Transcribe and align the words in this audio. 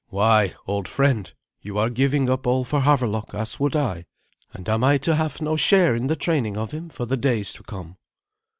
"Why, 0.07 0.55
old 0.65 0.87
friend, 0.87 1.31
you 1.61 1.77
are 1.77 1.91
giving 1.91 2.27
up 2.27 2.47
all 2.47 2.63
for 2.63 2.79
Havelok, 2.81 3.35
as 3.35 3.59
would 3.59 3.75
I. 3.75 4.05
And 4.51 4.67
am 4.67 4.83
I 4.83 4.97
to 4.97 5.13
have 5.13 5.43
no 5.43 5.55
share 5.55 5.93
in 5.93 6.07
the 6.07 6.15
training 6.15 6.57
of 6.57 6.71
him 6.71 6.89
for 6.89 7.05
the 7.05 7.17
days 7.17 7.53
to 7.53 7.61
come?" 7.61 7.97